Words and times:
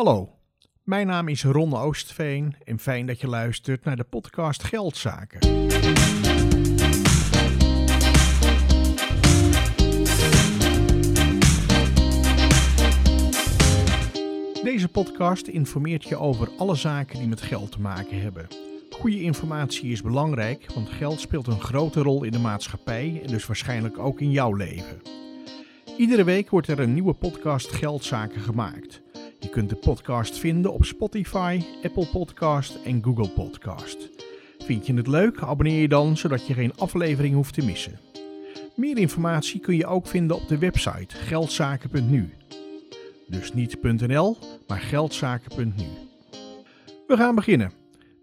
Hallo, 0.00 0.28
mijn 0.82 1.06
naam 1.06 1.28
is 1.28 1.44
Ron 1.44 1.76
Oostveen 1.76 2.56
en 2.64 2.78
fijn 2.78 3.06
dat 3.06 3.20
je 3.20 3.26
luistert 3.26 3.84
naar 3.84 3.96
de 3.96 4.04
podcast 4.04 4.62
Geldzaken. 4.62 5.40
Deze 14.62 14.88
podcast 14.92 15.46
informeert 15.46 16.04
je 16.04 16.16
over 16.16 16.48
alle 16.58 16.74
zaken 16.74 17.18
die 17.18 17.28
met 17.28 17.42
geld 17.42 17.72
te 17.72 17.80
maken 17.80 18.20
hebben. 18.20 18.48
Goede 18.90 19.22
informatie 19.22 19.90
is 19.92 20.02
belangrijk, 20.02 20.72
want 20.74 20.88
geld 20.88 21.20
speelt 21.20 21.46
een 21.46 21.60
grote 21.60 22.02
rol 22.02 22.24
in 22.24 22.32
de 22.32 22.38
maatschappij 22.38 23.20
en 23.22 23.28
dus 23.28 23.46
waarschijnlijk 23.46 23.98
ook 23.98 24.20
in 24.20 24.30
jouw 24.30 24.54
leven. 24.54 25.02
Iedere 25.96 26.24
week 26.24 26.50
wordt 26.50 26.68
er 26.68 26.80
een 26.80 26.94
nieuwe 26.94 27.14
podcast 27.14 27.72
Geldzaken 27.72 28.40
gemaakt. 28.40 29.02
Je 29.40 29.48
kunt 29.48 29.68
de 29.68 29.76
podcast 29.76 30.38
vinden 30.38 30.72
op 30.72 30.84
Spotify, 30.84 31.60
Apple 31.82 32.06
Podcast 32.06 32.78
en 32.84 33.02
Google 33.04 33.28
Podcast. 33.28 34.10
Vind 34.58 34.86
je 34.86 34.94
het 34.94 35.06
leuk? 35.06 35.40
Abonneer 35.42 35.80
je 35.80 35.88
dan, 35.88 36.16
zodat 36.16 36.46
je 36.46 36.54
geen 36.54 36.76
aflevering 36.76 37.34
hoeft 37.34 37.54
te 37.54 37.64
missen. 37.64 37.98
Meer 38.76 38.98
informatie 38.98 39.60
kun 39.60 39.76
je 39.76 39.86
ook 39.86 40.06
vinden 40.06 40.36
op 40.36 40.48
de 40.48 40.58
website 40.58 41.16
geldzaken.nu. 41.16 42.32
Dus 43.28 43.52
niet 43.52 43.82
.nl, 43.82 44.36
maar 44.66 44.80
geldzaken.nu. 44.80 45.86
We 47.06 47.16
gaan 47.16 47.34
beginnen. 47.34 47.72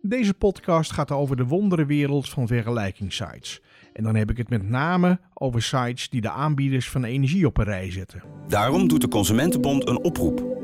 Deze 0.01 0.33
podcast 0.33 0.91
gaat 0.91 1.11
over 1.11 1.35
de 1.35 1.45
wonderenwereld 1.45 2.29
van 2.29 2.47
vergelijkingssites. 2.47 3.61
En 3.93 4.03
dan 4.03 4.15
heb 4.15 4.29
ik 4.29 4.37
het 4.37 4.49
met 4.49 4.69
name 4.69 5.19
over 5.33 5.61
sites 5.61 6.09
die 6.09 6.21
de 6.21 6.29
aanbieders 6.29 6.89
van 6.89 7.03
energie 7.03 7.45
op 7.45 7.57
een 7.57 7.63
rij 7.63 7.91
zetten. 7.91 8.23
Daarom 8.47 8.87
doet 8.87 9.01
de 9.01 9.07
Consumentenbond 9.07 9.87
een 9.87 10.03
oproep. 10.03 10.56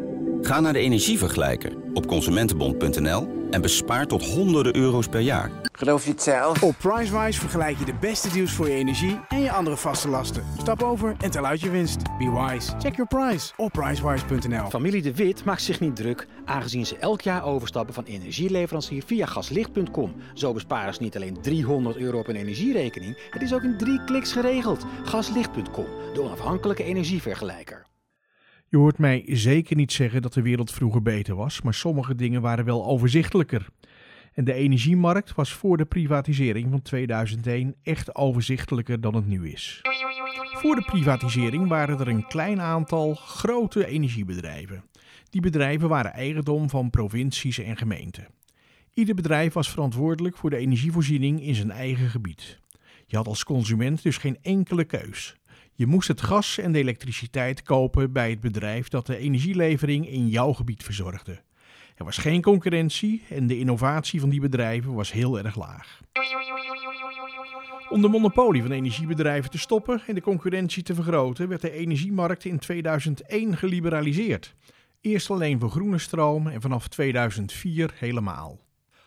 Ga 0.43 0.59
naar 0.59 0.73
de 0.73 0.79
energievergelijker 0.79 1.71
op 1.93 2.07
consumentenbond.nl 2.07 3.27
en 3.51 3.61
bespaar 3.61 4.07
tot 4.07 4.25
honderden 4.25 4.75
euro's 4.75 5.07
per 5.07 5.19
jaar. 5.19 5.51
Geloof 5.71 6.05
je 6.05 6.11
het 6.11 6.21
zelf? 6.21 6.63
Op 6.63 6.75
Pricewise 6.77 7.39
vergelijk 7.39 7.79
je 7.79 7.85
de 7.85 7.93
beste 7.99 8.29
deals 8.29 8.51
voor 8.51 8.67
je 8.67 8.75
energie 8.75 9.19
en 9.29 9.39
je 9.39 9.51
andere 9.51 9.77
vaste 9.77 10.07
lasten. 10.07 10.43
Stap 10.57 10.83
over 10.83 11.15
en 11.19 11.31
tel 11.31 11.45
uit 11.45 11.61
je 11.61 11.69
winst. 11.69 12.01
Be 12.17 12.31
wise. 12.31 12.71
Check 12.79 12.95
your 12.95 13.07
price 13.07 13.53
op 13.57 13.71
pricewise.nl. 13.71 14.69
Familie 14.69 15.01
De 15.01 15.15
Wit 15.15 15.45
maakt 15.45 15.61
zich 15.61 15.79
niet 15.79 15.95
druk, 15.95 16.27
aangezien 16.45 16.85
ze 16.85 16.97
elk 16.97 17.21
jaar 17.21 17.45
overstappen 17.45 17.93
van 17.93 18.03
energieleverancier 18.03 19.03
via 19.05 19.25
gaslicht.com. 19.25 20.15
Zo 20.33 20.53
besparen 20.53 20.93
ze 20.93 21.01
niet 21.01 21.15
alleen 21.15 21.41
300 21.41 21.97
euro 21.97 22.19
op 22.19 22.27
een 22.27 22.35
energierekening, 22.35 23.17
het 23.29 23.41
is 23.41 23.53
ook 23.53 23.63
in 23.63 23.77
drie 23.77 24.03
kliks 24.03 24.31
geregeld. 24.31 24.85
Gaslicht.com, 25.03 25.87
de 26.13 26.21
onafhankelijke 26.21 26.83
energievergelijker. 26.83 27.91
Je 28.73 28.79
hoort 28.79 28.97
mij 28.97 29.23
zeker 29.27 29.75
niet 29.75 29.91
zeggen 29.91 30.21
dat 30.21 30.33
de 30.33 30.41
wereld 30.41 30.71
vroeger 30.71 31.01
beter 31.01 31.35
was, 31.35 31.61
maar 31.61 31.73
sommige 31.73 32.15
dingen 32.15 32.41
waren 32.41 32.65
wel 32.65 32.85
overzichtelijker. 32.85 33.67
En 34.33 34.43
de 34.43 34.53
energiemarkt 34.53 35.35
was 35.35 35.53
voor 35.53 35.77
de 35.77 35.85
privatisering 35.85 36.69
van 36.69 36.81
2001 36.81 37.75
echt 37.83 38.15
overzichtelijker 38.15 39.01
dan 39.01 39.15
het 39.15 39.27
nu 39.27 39.49
is. 39.49 39.81
Voor 40.51 40.75
de 40.75 40.85
privatisering 40.85 41.67
waren 41.67 41.99
er 41.99 42.07
een 42.07 42.27
klein 42.27 42.61
aantal 42.61 43.15
grote 43.15 43.85
energiebedrijven. 43.85 44.83
Die 45.29 45.41
bedrijven 45.41 45.89
waren 45.89 46.13
eigendom 46.13 46.69
van 46.69 46.89
provincies 46.89 47.57
en 47.57 47.77
gemeenten. 47.77 48.27
Ieder 48.93 49.15
bedrijf 49.15 49.53
was 49.53 49.69
verantwoordelijk 49.69 50.37
voor 50.37 50.49
de 50.49 50.57
energievoorziening 50.57 51.41
in 51.41 51.55
zijn 51.55 51.71
eigen 51.71 52.09
gebied. 52.09 52.59
Je 53.05 53.15
had 53.15 53.27
als 53.27 53.43
consument 53.43 54.03
dus 54.03 54.17
geen 54.17 54.37
enkele 54.41 54.83
keus. 54.83 55.35
Je 55.75 55.87
moest 55.87 56.07
het 56.07 56.21
gas 56.21 56.57
en 56.57 56.71
de 56.71 56.79
elektriciteit 56.79 57.61
kopen 57.61 58.11
bij 58.11 58.29
het 58.29 58.39
bedrijf 58.39 58.87
dat 58.87 59.05
de 59.05 59.17
energielevering 59.17 60.09
in 60.09 60.27
jouw 60.27 60.53
gebied 60.53 60.83
verzorgde. 60.83 61.41
Er 61.95 62.05
was 62.05 62.17
geen 62.17 62.41
concurrentie 62.41 63.23
en 63.29 63.47
de 63.47 63.59
innovatie 63.59 64.19
van 64.19 64.29
die 64.29 64.39
bedrijven 64.39 64.93
was 64.93 65.11
heel 65.11 65.37
erg 65.37 65.55
laag. 65.55 65.99
Om 67.89 68.01
de 68.01 68.07
monopolie 68.07 68.61
van 68.61 68.71
energiebedrijven 68.71 69.51
te 69.51 69.57
stoppen 69.57 70.01
en 70.07 70.15
de 70.15 70.21
concurrentie 70.21 70.83
te 70.83 70.95
vergroten, 70.95 71.47
werd 71.47 71.61
de 71.61 71.71
energiemarkt 71.71 72.45
in 72.45 72.59
2001 72.59 73.57
geliberaliseerd. 73.57 74.55
Eerst 75.01 75.29
alleen 75.29 75.59
voor 75.59 75.69
groene 75.69 75.97
stroom 75.97 76.47
en 76.47 76.61
vanaf 76.61 76.87
2004 76.87 77.93
helemaal. 77.95 78.59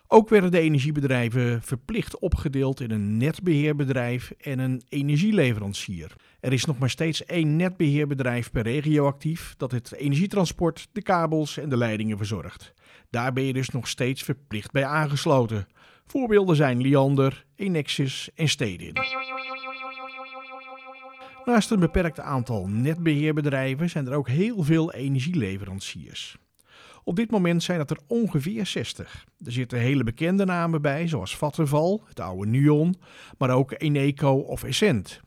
Ook 0.09 0.29
werden 0.29 0.51
de 0.51 0.61
energiebedrijven 0.61 1.63
verplicht 1.63 2.19
opgedeeld 2.19 2.81
in 2.81 2.91
een 2.91 3.17
netbeheerbedrijf 3.17 4.31
en 4.31 4.59
een 4.59 4.83
energieleverancier. 4.89 6.13
Er 6.41 6.53
is 6.53 6.65
nog 6.65 6.79
maar 6.79 6.91
steeds 6.91 7.25
één 7.25 7.57
netbeheerbedrijf 7.57 8.51
per 8.51 8.63
regio 8.63 9.07
actief 9.07 9.55
dat 9.57 9.71
het 9.71 9.93
energietransport, 9.93 10.89
de 10.93 11.03
kabels 11.03 11.59
en 11.59 11.69
de 11.69 11.77
leidingen 11.77 12.17
verzorgt. 12.17 12.73
Daar 13.11 13.33
ben 13.33 13.45
je 13.45 13.53
dus 13.53 13.69
nog 13.69 13.89
steeds 13.89 14.23
verplicht 14.23 14.71
bij 14.71 14.85
aangesloten. 14.85 15.67
Voorbeelden 16.07 16.57
zijn 16.57 16.81
Liander, 16.81 17.45
Enexis 17.57 18.31
en 18.35 18.49
Stedin. 18.49 18.97
Naast 21.45 21.71
een 21.71 21.81
beperkt 21.81 22.21
aantal 22.21 22.69
netbeheerbedrijven 22.69 23.91
zijn 23.91 24.07
er 24.07 24.15
ook 24.15 24.29
heel 24.29 24.63
veel 24.63 24.93
energieleveranciers. 24.93 26.37
Op 27.09 27.17
dit 27.17 27.31
moment 27.31 27.63
zijn 27.63 27.79
het 27.79 27.91
er 27.91 27.99
ongeveer 28.07 28.67
60. 28.67 29.27
Er 29.45 29.53
zitten 29.53 29.79
hele 29.79 30.05
bekende 30.05 30.45
namen 30.45 30.83
bij, 30.83 31.09
zoals 31.09 31.37
Vattenval, 31.37 32.03
het 32.09 32.21
oude 32.21 32.51
Nuon, 32.51 32.97
maar 33.39 33.51
ook 33.51 33.75
Eneco 33.77 34.33
of 34.33 34.65
Essent. 34.65 35.21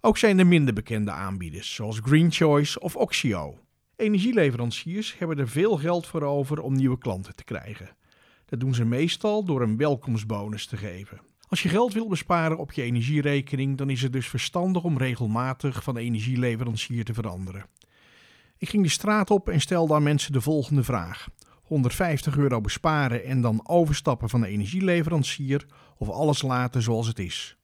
Ook 0.00 0.18
zijn 0.18 0.38
er 0.38 0.46
minder 0.46 0.74
bekende 0.74 1.10
aanbieders, 1.10 1.74
zoals 1.74 2.00
Green 2.02 2.32
Choice 2.32 2.80
of 2.80 2.96
Oxio. 2.96 3.58
Energieleveranciers 3.96 5.18
hebben 5.18 5.38
er 5.38 5.48
veel 5.48 5.76
geld 5.76 6.06
voor 6.06 6.22
over 6.22 6.60
om 6.60 6.74
nieuwe 6.76 6.98
klanten 6.98 7.36
te 7.36 7.44
krijgen. 7.44 7.96
Dat 8.44 8.60
doen 8.60 8.74
ze 8.74 8.84
meestal 8.84 9.44
door 9.44 9.62
een 9.62 9.76
welkomstbonus 9.76 10.66
te 10.66 10.76
geven. 10.76 11.20
Als 11.48 11.62
je 11.62 11.68
geld 11.68 11.92
wil 11.92 12.08
besparen 12.08 12.58
op 12.58 12.72
je 12.72 12.82
energierekening, 12.82 13.76
dan 13.76 13.90
is 13.90 14.02
het 14.02 14.12
dus 14.12 14.28
verstandig 14.28 14.84
om 14.84 14.98
regelmatig 14.98 15.82
van 15.82 15.96
energieleverancier 15.96 17.04
te 17.04 17.14
veranderen. 17.14 17.66
Ik 18.58 18.68
ging 18.68 18.82
de 18.82 18.88
straat 18.88 19.30
op 19.30 19.48
en 19.48 19.60
stelde 19.60 19.94
aan 19.94 20.02
mensen 20.02 20.32
de 20.32 20.40
volgende 20.40 20.82
vraag: 20.82 21.28
150 21.62 22.36
euro 22.36 22.60
besparen 22.60 23.24
en 23.24 23.40
dan 23.40 23.68
overstappen 23.68 24.28
van 24.28 24.40
de 24.40 24.46
energieleverancier 24.46 25.66
of 25.98 26.08
alles 26.08 26.42
laten 26.42 26.82
zoals 26.82 27.06
het 27.06 27.18
is? 27.18 27.56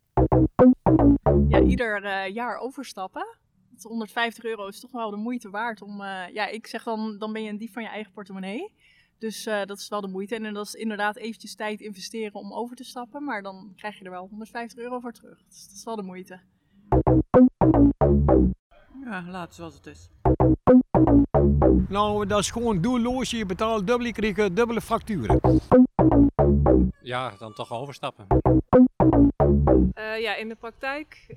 Ja, 1.49 1.60
ieder 1.60 2.04
uh, 2.04 2.34
jaar 2.34 2.59
overstappen. 2.59 3.27
150 3.83 4.44
euro 4.44 4.66
is 4.66 4.81
toch 4.81 4.91
wel 4.91 5.10
de 5.10 5.16
moeite 5.16 5.50
waard 5.50 5.83
om. 5.83 6.00
Uh, 6.00 6.28
ja, 6.33 6.47
ik 6.47 6.66
zeg 6.66 6.83
dan, 6.83 7.19
dan 7.19 7.33
ben 7.33 7.43
je 7.43 7.50
een 7.50 7.59
dief 7.59 7.72
van 7.72 7.83
je 7.83 7.88
eigen 7.88 8.12
portemonnee. 8.12 8.72
Dus 9.19 9.47
uh, 9.47 9.65
dat 9.65 9.78
is 9.78 9.88
wel 9.88 10.00
de 10.00 10.09
moeite. 10.09 10.34
En 10.34 10.54
dat 10.54 10.66
is 10.66 10.75
inderdaad 10.75 11.16
eventjes 11.16 11.54
tijd 11.54 11.81
investeren 11.81 12.34
om 12.34 12.53
over 12.53 12.77
te 12.77 12.84
stappen. 12.84 13.25
Maar 13.25 13.43
dan 13.43 13.72
krijg 13.77 13.99
je 13.99 14.04
er 14.04 14.10
wel 14.10 14.28
150 14.28 14.78
euro 14.78 15.00
voor 15.00 15.12
terug. 15.12 15.44
Dus 15.49 15.66
dat 15.66 15.77
is 15.77 15.84
wel 15.84 15.97
de 15.97 16.03
moeite. 16.03 16.41
Ja, 19.04 19.25
laat 19.28 19.54
zoals 19.54 19.75
het 19.75 19.87
is. 19.87 20.09
Nou, 21.88 22.27
dat 22.27 22.38
is 22.38 22.50
gewoon 22.50 22.81
doelloos. 22.81 23.31
Je 23.31 23.47
betaalt 23.47 23.87
dubbele, 23.87 24.12
krijg 24.12 24.37
je 24.37 24.53
dubbele 24.53 24.81
facturen. 24.81 25.41
Ja, 27.03 27.32
dan 27.38 27.53
toch 27.53 27.72
overstappen. 27.72 28.27
Uh, 29.94 30.21
ja, 30.21 30.34
in 30.34 30.49
de 30.49 30.54
praktijk 30.54 31.27
uh, 31.28 31.37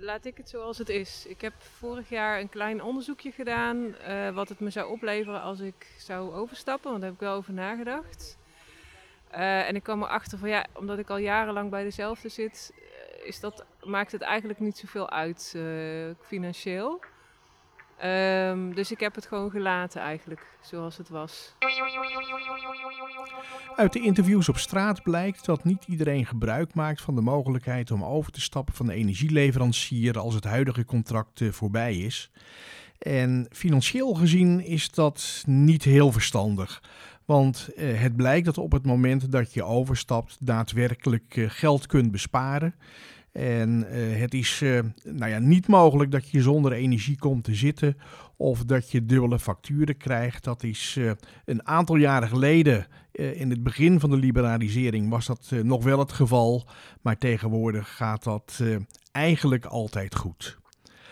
laat 0.00 0.24
ik 0.24 0.36
het 0.36 0.48
zoals 0.48 0.78
het 0.78 0.88
is. 0.88 1.26
Ik 1.26 1.40
heb 1.40 1.52
vorig 1.58 2.08
jaar 2.08 2.40
een 2.40 2.48
klein 2.48 2.82
onderzoekje 2.82 3.30
gedaan 3.30 3.76
uh, 3.76 4.30
wat 4.30 4.48
het 4.48 4.60
me 4.60 4.70
zou 4.70 4.90
opleveren 4.90 5.42
als 5.42 5.60
ik 5.60 5.94
zou 5.98 6.34
overstappen, 6.34 6.90
want 6.90 7.02
daar 7.02 7.10
heb 7.10 7.20
ik 7.20 7.26
wel 7.26 7.36
over 7.36 7.52
nagedacht. 7.52 8.38
en 9.30 9.74
ik 9.74 9.82
kwam 9.82 10.02
erachter 10.02 10.38
van 10.38 10.48
ja, 10.48 10.66
omdat 10.72 10.98
ik 10.98 11.10
al 11.10 11.16
jarenlang 11.16 11.70
bij 11.70 11.82
dezelfde 11.82 12.28
zit, 12.28 12.74
is 13.24 13.40
dat, 13.40 13.64
maakt 13.82 14.12
het 14.12 14.22
eigenlijk 14.22 14.60
niet 14.60 14.78
zoveel 14.78 15.10
uit 15.10 15.56
financieel. 16.20 17.00
Um, 18.04 18.74
dus 18.74 18.90
ik 18.90 19.00
heb 19.00 19.14
het 19.14 19.26
gewoon 19.26 19.50
gelaten 19.50 20.00
eigenlijk, 20.00 20.46
zoals 20.60 20.96
het 20.96 21.08
was. 21.08 21.54
Uit 23.76 23.92
de 23.92 24.00
interviews 24.00 24.48
op 24.48 24.58
straat 24.58 25.02
blijkt 25.02 25.44
dat 25.44 25.64
niet 25.64 25.84
iedereen 25.86 26.26
gebruik 26.26 26.74
maakt 26.74 27.00
van 27.00 27.14
de 27.14 27.20
mogelijkheid 27.20 27.90
om 27.90 28.04
over 28.04 28.32
te 28.32 28.40
stappen 28.40 28.74
van 28.74 28.86
de 28.86 28.94
energieleverancier 28.94 30.18
als 30.18 30.34
het 30.34 30.44
huidige 30.44 30.84
contract 30.84 31.40
uh, 31.40 31.52
voorbij 31.52 31.96
is. 31.96 32.30
En 32.98 33.46
financieel 33.50 34.14
gezien 34.14 34.64
is 34.64 34.90
dat 34.90 35.42
niet 35.46 35.84
heel 35.84 36.12
verstandig. 36.12 36.82
Want 37.24 37.68
uh, 37.76 38.00
het 38.00 38.16
blijkt 38.16 38.46
dat 38.46 38.58
op 38.58 38.72
het 38.72 38.86
moment 38.86 39.32
dat 39.32 39.54
je 39.54 39.64
overstapt 39.64 40.46
daadwerkelijk 40.46 41.36
uh, 41.36 41.50
geld 41.50 41.86
kunt 41.86 42.10
besparen. 42.10 42.74
En 43.32 43.86
uh, 43.90 44.20
het 44.20 44.34
is 44.34 44.60
uh, 44.60 44.80
nou 45.04 45.30
ja, 45.30 45.38
niet 45.38 45.66
mogelijk 45.66 46.10
dat 46.10 46.30
je 46.30 46.42
zonder 46.42 46.72
energie 46.72 47.18
komt 47.18 47.44
te 47.44 47.54
zitten 47.54 47.96
of 48.36 48.64
dat 48.64 48.90
je 48.90 49.06
dubbele 49.06 49.38
facturen 49.38 49.96
krijgt. 49.96 50.44
Dat 50.44 50.62
is 50.62 50.96
uh, 50.98 51.10
een 51.44 51.66
aantal 51.66 51.96
jaren 51.96 52.28
geleden, 52.28 52.86
in 53.12 53.50
het 53.50 53.62
begin 53.62 54.00
van 54.00 54.10
de 54.10 54.16
liberalisering, 54.16 55.08
was 55.08 55.26
dat 55.26 55.52
nog 55.62 55.84
wel 55.84 55.98
het 55.98 56.12
geval. 56.12 56.68
Maar 57.00 57.18
tegenwoordig 57.18 57.96
gaat 57.96 58.24
dat 58.24 58.62
eigenlijk 59.12 59.64
altijd 59.64 60.14
goed. 60.14 60.61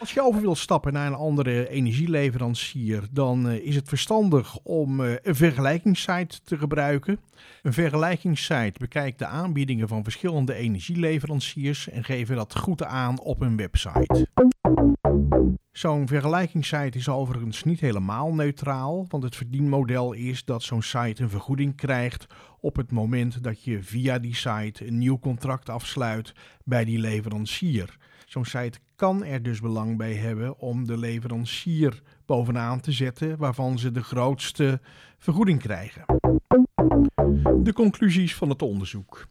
Als 0.01 0.13
je 0.13 0.23
over 0.23 0.41
wilt 0.41 0.59
stappen 0.59 0.93
naar 0.93 1.07
een 1.07 1.15
andere 1.15 1.69
energieleverancier, 1.69 3.03
dan 3.11 3.49
eh, 3.49 3.67
is 3.67 3.75
het 3.75 3.89
verstandig 3.89 4.59
om 4.59 5.05
eh, 5.05 5.13
een 5.23 5.35
vergelijkingssite 5.35 6.41
te 6.45 6.59
gebruiken. 6.59 7.21
Een 7.63 7.73
vergelijkingssite 7.73 8.79
bekijkt 8.79 9.19
de 9.19 9.27
aanbiedingen 9.27 9.89
van 9.89 10.03
verschillende 10.03 10.55
energieleveranciers 10.55 11.89
en 11.89 12.05
geven 12.05 12.37
dat 12.37 12.57
goed 12.57 12.85
aan 12.85 13.21
op 13.21 13.41
een 13.41 13.57
website. 13.57 14.27
Zo'n 15.73 16.07
vergelijkingssite 16.07 16.99
is 16.99 17.09
overigens 17.09 17.65
niet 17.65 17.81
helemaal 17.81 18.35
neutraal, 18.35 19.07
want 19.09 19.23
het 19.23 19.37
verdienmodel 19.37 20.13
is 20.13 20.45
dat 20.45 20.63
zo'n 20.63 20.83
site 20.83 21.23
een 21.23 21.31
vergoeding 21.31 21.77
krijgt 21.77 22.27
op 22.61 22.77
het 22.77 22.91
moment 22.91 23.43
dat 23.43 23.65
je 23.65 23.83
via 23.83 24.19
die 24.19 24.35
site 24.35 24.87
een 24.87 24.99
nieuw 24.99 25.19
contract 25.19 25.69
afsluit 25.69 26.33
bij 26.65 26.85
die 26.85 26.99
leverancier. 26.99 27.99
Zo'n 28.31 28.45
site 28.45 28.79
kan 28.97 29.25
er 29.25 29.43
dus 29.43 29.61
belang 29.61 29.97
bij 29.97 30.15
hebben 30.15 30.59
om 30.59 30.87
de 30.87 30.99
leverancier 30.99 32.03
bovenaan 32.27 32.81
te 32.81 32.93
zetten 32.93 33.37
waarvan 33.39 33.79
ze 33.79 33.93
de 33.93 34.03
grootste 34.03 34.81
vergoeding 35.19 35.61
krijgen. 35.61 36.05
De 37.63 37.73
conclusies 37.73 38.35
van 38.35 38.49
het 38.49 38.63
onderzoek. 38.63 39.27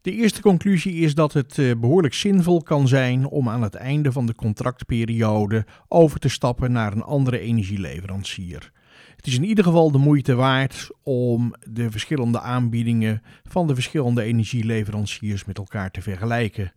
De 0.00 0.12
eerste 0.12 0.40
conclusie 0.40 0.94
is 0.94 1.14
dat 1.14 1.32
het 1.32 1.58
eh, 1.58 1.70
behoorlijk 1.80 2.14
zinvol 2.14 2.62
kan 2.62 2.88
zijn 2.88 3.26
om 3.26 3.48
aan 3.48 3.62
het 3.62 3.74
einde 3.74 4.12
van 4.12 4.26
de 4.26 4.34
contractperiode 4.34 5.66
over 5.88 6.20
te 6.20 6.28
stappen 6.28 6.72
naar 6.72 6.92
een 6.92 7.02
andere 7.02 7.38
energieleverancier. 7.38 8.72
Het 9.16 9.26
is 9.26 9.36
in 9.36 9.44
ieder 9.44 9.64
geval 9.64 9.90
de 9.90 9.98
moeite 9.98 10.34
waard 10.34 10.90
om 11.02 11.54
de 11.70 11.90
verschillende 11.90 12.40
aanbiedingen 12.40 13.22
van 13.44 13.66
de 13.66 13.74
verschillende 13.74 14.22
energieleveranciers 14.22 15.44
met 15.44 15.58
elkaar 15.58 15.90
te 15.90 16.02
vergelijken. 16.02 16.72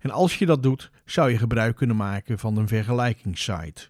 En 0.00 0.10
als 0.10 0.38
je 0.38 0.46
dat 0.46 0.62
doet, 0.62 0.90
zou 1.04 1.30
je 1.30 1.38
gebruik 1.38 1.76
kunnen 1.76 1.96
maken 1.96 2.38
van 2.38 2.56
een 2.56 2.68
vergelijkingssite. 2.68 3.88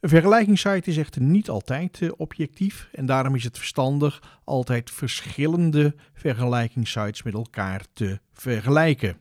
Een 0.00 0.08
vergelijkingssite 0.08 0.90
is 0.90 0.96
echter 0.96 1.22
niet 1.22 1.48
altijd 1.48 2.00
uh, 2.00 2.10
objectief 2.16 2.88
en 2.92 3.06
daarom 3.06 3.34
is 3.34 3.44
het 3.44 3.58
verstandig 3.58 4.40
altijd 4.44 4.90
verschillende 4.90 5.94
vergelijkingssites 6.14 7.22
met 7.22 7.34
elkaar 7.34 7.84
te 7.92 8.20
vergelijken. 8.32 9.20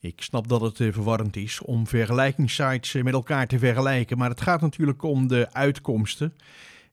Ik 0.00 0.22
snap 0.22 0.48
dat 0.48 0.60
het 0.60 0.78
uh, 0.78 0.92
verwarrend 0.92 1.36
is 1.36 1.60
om 1.60 1.86
vergelijkingssites 1.86 2.94
uh, 2.94 3.02
met 3.02 3.12
elkaar 3.12 3.46
te 3.46 3.58
vergelijken, 3.58 4.18
maar 4.18 4.28
het 4.28 4.40
gaat 4.40 4.60
natuurlijk 4.60 5.02
om 5.02 5.28
de 5.28 5.48
uitkomsten. 5.52 6.34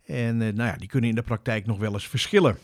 En 0.05 0.37
nou 0.37 0.63
ja, 0.63 0.75
die 0.75 0.87
kunnen 0.87 1.09
in 1.09 1.15
de 1.15 1.21
praktijk 1.21 1.65
nog 1.65 1.77
wel 1.77 1.93
eens 1.93 2.07
verschillen. 2.07 2.57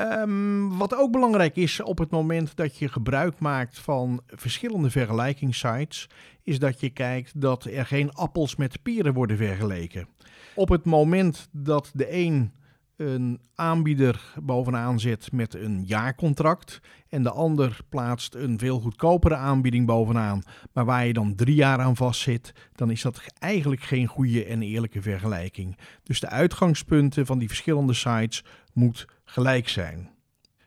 Um, 0.00 0.78
wat 0.78 0.96
ook 0.96 1.12
belangrijk 1.12 1.56
is 1.56 1.80
op 1.80 1.98
het 1.98 2.10
moment 2.10 2.56
dat 2.56 2.76
je 2.78 2.88
gebruik 2.88 3.38
maakt 3.38 3.78
van 3.78 4.20
verschillende 4.26 4.90
vergelijkingssites, 4.90 6.08
is 6.42 6.58
dat 6.58 6.80
je 6.80 6.90
kijkt 6.90 7.40
dat 7.40 7.64
er 7.64 7.86
geen 7.86 8.12
appels 8.12 8.56
met 8.56 8.82
peren 8.82 9.12
worden 9.14 9.36
vergeleken. 9.36 10.08
Op 10.54 10.68
het 10.68 10.84
moment 10.84 11.48
dat 11.52 11.90
de 11.94 12.12
een 12.12 12.52
een 12.96 13.40
aanbieder 13.54 14.34
bovenaan 14.42 15.00
zet 15.00 15.32
met 15.32 15.54
een 15.54 15.84
jaarcontract 15.84 16.80
en 17.08 17.22
de 17.22 17.30
ander 17.30 17.78
plaatst 17.88 18.34
een 18.34 18.58
veel 18.58 18.80
goedkopere 18.80 19.34
aanbieding 19.34 19.86
bovenaan, 19.86 20.42
maar 20.72 20.84
waar 20.84 21.06
je 21.06 21.12
dan 21.12 21.34
drie 21.34 21.54
jaar 21.54 21.78
aan 21.80 21.96
vastzit, 21.96 22.52
dan 22.74 22.90
is 22.90 23.02
dat 23.02 23.22
eigenlijk 23.38 23.82
geen 23.82 24.06
goede 24.06 24.44
en 24.44 24.62
eerlijke 24.62 25.02
vergelijking. 25.02 25.78
Dus 26.02 26.20
de 26.20 26.28
uitgangspunten 26.28 27.26
van 27.26 27.38
die 27.38 27.48
verschillende 27.48 27.94
sites 27.94 28.44
moet 28.72 29.06
gelijk 29.24 29.68
zijn. 29.68 30.13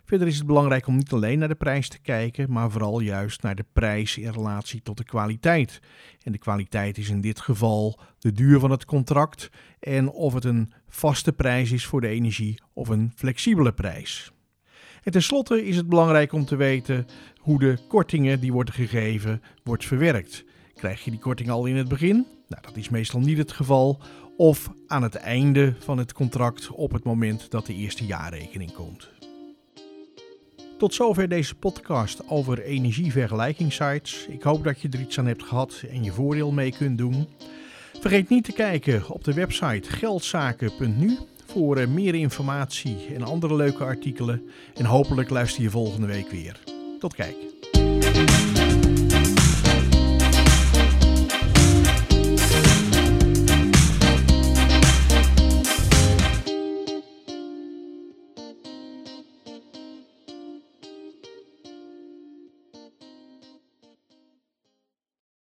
Verder 0.07 0.27
is 0.27 0.37
het 0.37 0.47
belangrijk 0.47 0.87
om 0.87 0.95
niet 0.95 1.11
alleen 1.11 1.39
naar 1.39 1.47
de 1.47 1.55
prijs 1.55 1.89
te 1.89 1.99
kijken, 1.99 2.51
maar 2.51 2.71
vooral 2.71 2.99
juist 2.99 3.41
naar 3.41 3.55
de 3.55 3.65
prijs 3.73 4.17
in 4.17 4.31
relatie 4.31 4.81
tot 4.81 4.97
de 4.97 5.03
kwaliteit. 5.03 5.79
En 6.23 6.31
de 6.31 6.37
kwaliteit 6.37 6.97
is 6.97 7.09
in 7.09 7.21
dit 7.21 7.39
geval 7.39 7.99
de 8.19 8.31
duur 8.31 8.59
van 8.59 8.71
het 8.71 8.85
contract 8.85 9.49
en 9.79 10.09
of 10.09 10.33
het 10.33 10.45
een 10.45 10.73
vaste 10.87 11.33
prijs 11.33 11.71
is 11.71 11.85
voor 11.85 12.01
de 12.01 12.07
energie 12.07 12.61
of 12.73 12.89
een 12.89 13.11
flexibele 13.15 13.73
prijs. 13.73 14.31
En 15.03 15.11
tenslotte 15.11 15.65
is 15.65 15.75
het 15.75 15.87
belangrijk 15.87 16.33
om 16.33 16.45
te 16.45 16.55
weten 16.55 17.05
hoe 17.37 17.59
de 17.59 17.77
kortingen 17.87 18.39
die 18.39 18.53
worden 18.53 18.73
gegeven 18.73 19.41
wordt 19.63 19.85
verwerkt. 19.85 20.45
Krijg 20.75 21.03
je 21.03 21.11
die 21.11 21.19
korting 21.19 21.49
al 21.49 21.65
in 21.65 21.75
het 21.75 21.87
begin? 21.87 22.25
Nou, 22.47 22.61
dat 22.61 22.77
is 22.77 22.89
meestal 22.89 23.19
niet 23.19 23.37
het 23.37 23.51
geval. 23.51 24.01
Of 24.37 24.71
aan 24.87 25.03
het 25.03 25.15
einde 25.15 25.75
van 25.79 25.97
het 25.97 26.13
contract 26.13 26.69
op 26.69 26.91
het 26.91 27.03
moment 27.03 27.51
dat 27.51 27.65
de 27.65 27.73
eerste 27.73 28.05
jaarrekening 28.05 28.73
komt. 28.73 29.15
Tot 30.77 30.93
zover 30.93 31.29
deze 31.29 31.55
podcast 31.55 32.21
over 32.27 32.61
energievergelijkingssites. 32.61 34.25
Ik 34.29 34.43
hoop 34.43 34.63
dat 34.63 34.81
je 34.81 34.89
er 34.91 34.99
iets 34.99 35.19
aan 35.19 35.25
hebt 35.25 35.43
gehad 35.43 35.83
en 35.91 36.03
je 36.03 36.11
voordeel 36.11 36.51
mee 36.51 36.71
kunt 36.71 36.97
doen. 36.97 37.27
Vergeet 37.99 38.29
niet 38.29 38.43
te 38.43 38.51
kijken 38.51 39.09
op 39.09 39.23
de 39.23 39.33
website 39.33 39.89
geldzaken.nu 39.89 41.17
voor 41.45 41.77
eh, 41.77 41.87
meer 41.87 42.15
informatie 42.15 42.97
en 43.15 43.23
andere 43.23 43.55
leuke 43.55 43.83
artikelen. 43.83 44.41
En 44.75 44.85
hopelijk 44.85 45.29
luister 45.29 45.63
je 45.63 45.69
volgende 45.69 46.07
week 46.07 46.29
weer. 46.29 46.59
Tot 46.99 47.15
kijk. 47.15 47.35